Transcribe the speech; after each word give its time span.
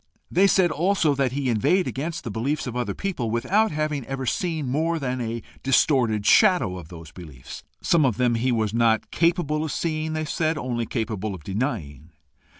They 0.31 0.47
said 0.47 0.71
also 0.71 1.13
that 1.13 1.33
he 1.33 1.47
inveighed 1.51 1.85
against 1.87 2.23
the 2.23 2.31
beliefs 2.31 2.65
of 2.65 2.75
other 2.75 2.95
people, 2.95 3.29
without 3.29 3.69
having 3.69 4.03
ever 4.07 4.25
seen 4.25 4.67
more 4.67 4.97
than 4.97 5.21
a 5.21 5.43
distorted 5.61 6.25
shadow 6.25 6.75
of 6.77 6.87
those 6.87 7.11
beliefs 7.11 7.61
some 7.81 8.03
of 8.03 8.17
them 8.17 8.33
he 8.33 8.51
was 8.51 8.73
not 8.73 9.11
capable 9.11 9.63
of 9.63 9.71
seeing, 9.71 10.13
they 10.13 10.25
said 10.25 10.57
only 10.57 10.87
capable 10.87 11.35
of 11.35 11.43
denying. 11.43 12.09